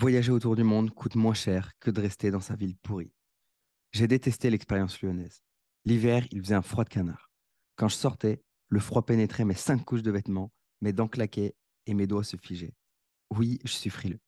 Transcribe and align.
Voyager 0.00 0.32
autour 0.32 0.56
du 0.56 0.62
monde 0.62 0.94
coûte 0.94 1.14
moins 1.14 1.34
cher 1.34 1.78
que 1.78 1.90
de 1.90 2.00
rester 2.00 2.30
dans 2.30 2.40
sa 2.40 2.56
ville 2.56 2.74
pourrie. 2.78 3.12
J'ai 3.92 4.08
détesté 4.08 4.48
l'expérience 4.48 5.02
lyonnaise. 5.02 5.42
L'hiver, 5.84 6.26
il 6.30 6.40
faisait 6.40 6.54
un 6.54 6.62
froid 6.62 6.84
de 6.84 6.88
canard. 6.88 7.30
Quand 7.76 7.88
je 7.88 7.96
sortais, 7.96 8.42
le 8.68 8.80
froid 8.80 9.04
pénétrait 9.04 9.44
mes 9.44 9.52
cinq 9.52 9.84
couches 9.84 10.00
de 10.00 10.10
vêtements, 10.10 10.54
mes 10.80 10.94
dents 10.94 11.06
claquaient 11.06 11.54
et 11.84 11.92
mes 11.92 12.06
doigts 12.06 12.24
se 12.24 12.38
figeaient. 12.38 12.72
Oui, 13.28 13.58
je 13.62 13.72
suis 13.72 13.90
frileux. 13.90 14.22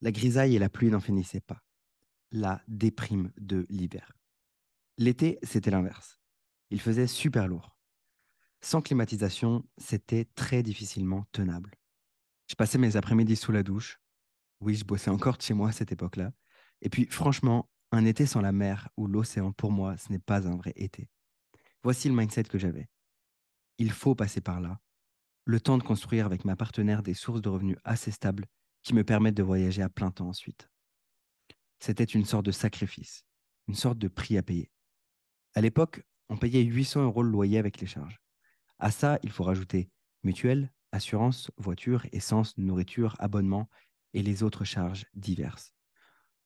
La 0.00 0.10
grisaille 0.10 0.56
et 0.56 0.58
la 0.58 0.68
pluie 0.68 0.90
n'en 0.90 0.98
finissaient 0.98 1.42
pas. 1.42 1.62
La 2.32 2.60
déprime 2.66 3.30
de 3.38 3.66
l'hiver. 3.68 4.16
L'été, 4.96 5.38
c'était 5.44 5.70
l'inverse. 5.70 6.18
Il 6.70 6.80
faisait 6.80 7.06
super 7.06 7.46
lourd. 7.46 7.76
Sans 8.62 8.82
climatisation, 8.82 9.64
c'était 9.76 10.24
très 10.34 10.64
difficilement 10.64 11.24
tenable. 11.30 11.76
Je 12.48 12.56
passais 12.56 12.78
mes 12.78 12.96
après-midi 12.96 13.36
sous 13.36 13.52
la 13.52 13.62
douche. 13.62 14.00
Oui, 14.60 14.74
je 14.74 14.84
bossais 14.84 15.10
encore 15.10 15.36
de 15.36 15.42
chez 15.42 15.54
moi 15.54 15.68
à 15.68 15.72
cette 15.72 15.92
époque-là. 15.92 16.32
Et 16.80 16.88
puis, 16.88 17.06
franchement, 17.06 17.68
un 17.92 18.04
été 18.04 18.26
sans 18.26 18.40
la 18.40 18.52
mer 18.52 18.88
ou 18.96 19.06
l'océan, 19.06 19.52
pour 19.52 19.72
moi, 19.72 19.96
ce 19.96 20.10
n'est 20.12 20.18
pas 20.18 20.46
un 20.48 20.56
vrai 20.56 20.72
été. 20.76 21.08
Voici 21.82 22.08
le 22.08 22.14
mindset 22.14 22.44
que 22.44 22.58
j'avais. 22.58 22.88
Il 23.78 23.90
faut 23.90 24.14
passer 24.14 24.40
par 24.40 24.60
là. 24.60 24.80
Le 25.44 25.60
temps 25.60 25.78
de 25.78 25.82
construire 25.82 26.26
avec 26.26 26.44
ma 26.44 26.56
partenaire 26.56 27.02
des 27.02 27.14
sources 27.14 27.40
de 27.40 27.48
revenus 27.48 27.78
assez 27.84 28.10
stables 28.10 28.46
qui 28.82 28.94
me 28.94 29.04
permettent 29.04 29.36
de 29.36 29.42
voyager 29.42 29.82
à 29.82 29.88
plein 29.88 30.10
temps 30.10 30.28
ensuite. 30.28 30.68
C'était 31.78 32.04
une 32.04 32.24
sorte 32.24 32.44
de 32.44 32.50
sacrifice, 32.50 33.24
une 33.68 33.74
sorte 33.74 33.98
de 33.98 34.08
prix 34.08 34.36
à 34.36 34.42
payer. 34.42 34.70
À 35.54 35.60
l'époque, 35.60 36.02
on 36.28 36.36
payait 36.36 36.62
800 36.62 37.04
euros 37.04 37.22
le 37.22 37.30
loyer 37.30 37.58
avec 37.58 37.80
les 37.80 37.86
charges. 37.86 38.20
À 38.78 38.90
ça, 38.90 39.18
il 39.22 39.30
faut 39.30 39.44
rajouter 39.44 39.90
mutuelle, 40.22 40.72
assurance, 40.92 41.50
voiture, 41.56 42.06
essence, 42.12 42.56
nourriture, 42.58 43.14
abonnement 43.18 43.68
et 44.14 44.22
les 44.22 44.42
autres 44.42 44.64
charges 44.64 45.06
diverses. 45.14 45.72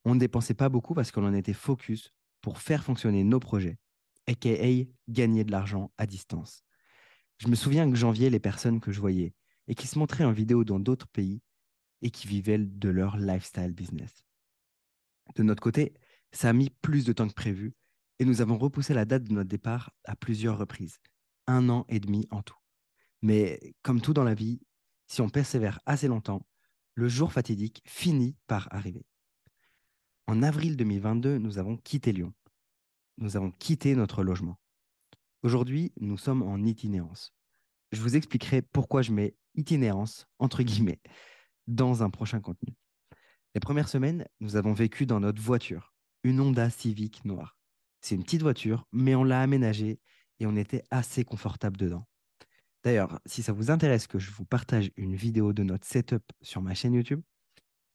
On 0.05 0.15
ne 0.15 0.21
dépensait 0.21 0.55
pas 0.55 0.69
beaucoup 0.69 0.95
parce 0.95 1.11
qu'on 1.11 1.27
en 1.27 1.35
était 1.35 1.53
focus 1.53 2.13
pour 2.41 2.61
faire 2.61 2.83
fonctionner 2.83 3.25
nos 3.25 3.41
projets, 3.41 3.79
aka 4.27 4.51
gagner 5.09 5.45
de 5.45 5.53
l'argent 5.53 5.93
à 5.99 6.07
distance. 6.07 6.65
Je 7.39 7.49
me 7.49 7.55
souviens 7.55 7.91
que 7.91 7.97
j'enviais 7.97 8.31
les 8.31 8.41
personnes 8.41 8.81
que 8.81 8.93
je 8.93 9.01
voyais 9.01 9.35
et 9.69 9.75
qui 9.75 9.87
se 9.87 9.99
montraient 9.99 10.25
en 10.25 10.33
vidéo 10.33 10.65
dans 10.65 10.81
d'autres 10.81 11.09
pays 11.09 11.43
et 12.03 12.11
qui 12.11 12.27
vivaient 12.27 12.59
de 12.59 12.89
leur 12.89 13.17
lifestyle 13.17 13.73
business. 13.73 14.25
De 15.37 15.43
notre 15.43 15.63
côté, 15.63 15.95
ça 16.33 16.49
a 16.49 16.53
mis 16.53 16.71
plus 16.71 17.05
de 17.05 17.13
temps 17.13 17.29
que 17.29 17.35
prévu 17.35 17.75
et 18.19 18.25
nous 18.25 18.41
avons 18.41 18.59
repoussé 18.59 18.95
la 18.95 19.05
date 19.05 19.25
de 19.25 19.33
notre 19.33 19.49
départ 19.49 19.93
à 20.05 20.17
plusieurs 20.17 20.59
reprises, 20.59 20.99
un 21.47 21.69
an 21.69 21.85
et 21.89 22.01
demi 22.01 22.27
en 22.31 22.43
tout. 22.43 22.59
Mais 23.23 23.75
comme 23.83 24.01
tout 24.01 24.15
dans 24.15 24.25
la 24.25 24.35
vie, 24.35 24.61
si 25.07 25.21
on 25.21 25.29
persévère 25.29 25.81
assez 25.87 26.09
longtemps, 26.09 26.47
le 26.95 27.09
jour 27.09 27.33
fatidique 27.33 27.83
finit 27.87 28.37
par 28.47 28.69
arriver. 28.71 29.07
En 30.27 30.43
avril 30.43 30.77
2022, 30.77 31.39
nous 31.39 31.59
avons 31.59 31.77
quitté 31.77 32.13
Lyon. 32.13 32.33
Nous 33.19 33.37
avons 33.37 33.51
quitté 33.51 33.95
notre 33.95 34.23
logement. 34.23 34.59
Aujourd'hui, 35.43 35.93
nous 36.01 36.19
sommes 36.19 36.43
en 36.43 36.63
itinérance. 36.65 37.35
Je 37.91 38.01
vous 38.01 38.17
expliquerai 38.17 38.63
pourquoi 38.63 39.03
je 39.03 39.13
mets 39.13 39.35
itinérance, 39.55 40.27
entre 40.39 40.63
guillemets, 40.63 41.01
dans 41.67 42.03
un 42.03 42.11
prochain 42.11 42.41
contenu. 42.41 42.75
Les 43.55 43.61
premières 43.61 43.89
semaines, 43.89 44.27
nous 44.41 44.57
avons 44.57 44.73
vécu 44.73 45.05
dans 45.05 45.21
notre 45.21 45.43
voiture, 45.43 45.93
une 46.25 46.41
Honda 46.41 46.71
Civic 46.71 47.25
noire. 47.25 47.59
C'est 48.01 48.15
une 48.15 48.25
petite 48.25 48.43
voiture, 48.43 48.87
mais 48.93 49.15
on 49.15 49.25
l'a 49.25 49.43
aménagée 49.43 50.01
et 50.41 50.47
on 50.47 50.57
était 50.57 50.85
assez 50.91 51.25
confortable 51.25 51.77
dedans. 51.77 52.07
D'ailleurs, 52.83 53.21
si 53.27 53.43
ça 53.43 53.53
vous 53.53 53.71
intéresse 53.71 54.07
que 54.07 54.19
je 54.19 54.31
vous 54.31 54.45
partage 54.45 54.91
une 54.97 55.15
vidéo 55.15 55.53
de 55.53 55.63
notre 55.63 55.87
setup 55.87 56.25
sur 56.41 56.63
ma 56.63 56.75
chaîne 56.75 56.95
YouTube, 56.95 57.23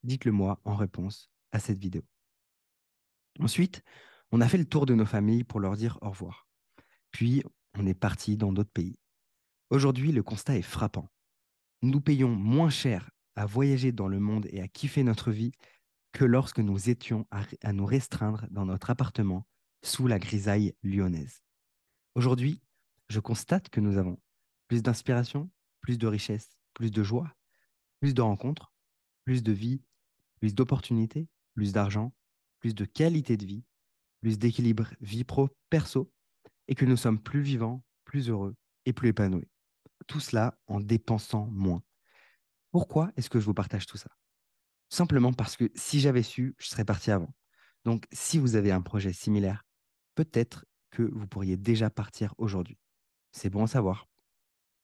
dites-le 0.04 0.32
moi 0.32 0.62
en 0.64 0.76
réponse 0.76 1.30
à 1.52 1.60
cette 1.60 1.78
vidéo. 1.78 2.04
Ensuite, 3.40 3.84
on 4.32 4.42
a 4.42 4.48
fait 4.48 4.58
le 4.58 4.66
tour 4.66 4.86
de 4.86 4.96
nos 4.96 5.06
familles 5.06 5.44
pour 5.44 5.60
leur 5.60 5.76
dire 5.76 6.00
au 6.02 6.10
revoir. 6.10 6.48
Puis, 7.12 7.44
on 7.78 7.86
est 7.86 7.94
parti 7.94 8.38
dans 8.38 8.52
d'autres 8.52 8.72
pays. 8.72 8.98
Aujourd'hui, 9.70 10.12
le 10.12 10.24
constat 10.24 10.58
est 10.58 10.62
frappant. 10.62 11.10
Nous 11.82 12.02
payons 12.02 12.30
moins 12.30 12.70
cher 12.70 13.12
à 13.36 13.46
voyager 13.46 13.92
dans 13.92 14.08
le 14.08 14.20
monde 14.20 14.48
et 14.50 14.62
à 14.62 14.68
kiffer 14.68 15.04
notre 15.04 15.32
vie 15.32 15.52
que 16.14 16.26
lorsque 16.26 16.60
nous 16.60 16.90
étions 16.90 17.28
à, 17.30 17.44
à 17.62 17.74
nous 17.74 17.86
restreindre 17.86 18.48
dans 18.50 18.66
notre 18.66 18.90
appartement 18.90 19.46
sous 19.84 20.08
la 20.08 20.18
grisaille 20.18 20.74
lyonnaise. 20.82 21.44
Aujourd'hui, 22.16 22.62
je 23.10 23.20
constate 23.20 23.70
que 23.70 23.80
nous 23.80 23.98
avons 23.98 24.18
plus 24.68 24.84
d'inspiration, 24.84 25.50
plus 25.82 25.98
de 25.98 26.08
richesse, 26.08 26.58
plus 26.74 26.92
de 26.92 27.04
joie, 27.04 27.36
plus 28.00 28.14
de 28.14 28.22
rencontres, 28.22 28.74
plus 29.26 29.44
de 29.44 29.52
vie, 29.52 29.82
plus 30.40 30.54
d'opportunités, 30.54 31.28
plus 31.54 31.74
d'argent, 31.74 32.14
plus 32.60 32.76
de 32.76 32.86
qualité 32.86 33.38
de 33.38 33.46
vie, 33.46 33.64
plus 34.22 34.38
d'équilibre 34.38 34.88
vie 35.00 35.24
pro-perso, 35.24 36.12
et 36.68 36.76
que 36.76 36.86
nous 36.86 36.98
sommes 36.98 37.22
plus 37.22 37.42
vivants, 37.42 37.84
plus 38.06 38.30
heureux 38.30 38.56
et 38.86 38.94
plus 38.94 39.10
épanouis. 39.10 39.50
Tout 40.08 40.20
cela 40.20 40.58
en 40.68 40.80
dépensant 40.80 41.48
moins. 41.48 41.82
Pourquoi 42.72 43.12
est-ce 43.16 43.30
que 43.30 43.40
je 43.40 43.46
vous 43.46 43.54
partage 43.54 43.86
tout 43.86 43.98
ça? 43.98 44.10
Simplement 44.90 45.34
parce 45.34 45.58
que 45.58 45.70
si 45.76 46.00
j'avais 46.00 46.24
su, 46.24 46.56
je 46.60 46.68
serais 46.68 46.86
parti 46.86 47.12
avant. 47.12 47.34
Donc, 47.86 48.06
si 48.12 48.38
vous 48.38 48.56
avez 48.56 48.72
un 48.72 48.82
projet 48.82 49.14
similaire, 49.14 49.64
peut-être 50.16 50.66
que 50.92 51.04
vous 51.04 51.28
pourriez 51.28 51.58
déjà 51.58 51.90
partir 51.90 52.34
aujourd'hui. 52.38 52.78
C'est 53.32 53.50
bon 53.50 53.64
à 53.64 53.68
savoir. 53.68 54.08